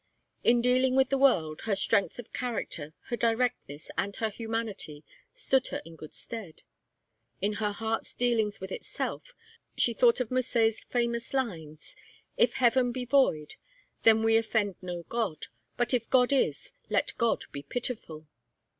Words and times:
In 0.43 0.61
dealing 0.63 0.95
with 0.95 1.09
the 1.09 1.17
world, 1.19 1.61
her 1.65 1.75
strength 1.75 2.17
of 2.17 2.33
character, 2.33 2.95
her 3.09 3.15
directness 3.15 3.91
and 3.99 4.15
her 4.15 4.31
humanity 4.31 5.03
stood 5.31 5.67
her 5.67 5.79
in 5.85 5.95
good 5.95 6.11
stead. 6.15 6.63
In 7.39 7.53
her 7.61 7.71
heart's 7.71 8.15
dealings 8.15 8.59
with 8.59 8.71
itself, 8.71 9.35
she 9.77 9.93
thought 9.93 10.19
of 10.19 10.31
Musset's 10.31 10.83
famous 10.85 11.35
lines 11.35 11.95
'If 12.35 12.53
Heaven 12.53 12.91
be 12.91 13.05
void, 13.05 13.57
then 14.01 14.23
we 14.23 14.37
offend 14.37 14.73
no 14.81 15.03
God. 15.03 15.45
But 15.77 15.93
if 15.93 16.09
God 16.09 16.33
is, 16.33 16.71
let 16.89 17.15
God 17.19 17.43
be 17.51 17.61
pitiful! 17.61 18.25